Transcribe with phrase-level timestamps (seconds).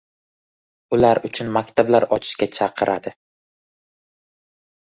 [0.97, 3.15] ular uchun maktablar ochishga chaqiradi.